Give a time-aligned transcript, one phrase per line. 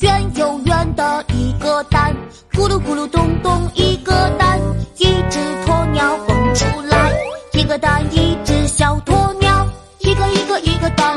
[0.00, 2.14] 圆又圆的一个蛋，
[2.52, 4.58] 咕噜咕噜咚咚一个蛋，
[4.96, 7.12] 一只鸵鸟蹦出来，
[7.52, 9.66] 一个蛋一只小鸵鸟，
[10.00, 11.16] 一个一个一个蛋，